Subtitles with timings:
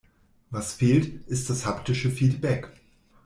[0.49, 2.73] Was fehlt, ist das haptische Feedback.